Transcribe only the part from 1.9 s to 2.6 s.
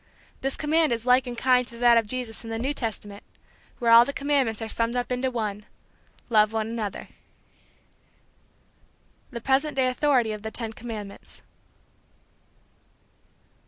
of Jesus in the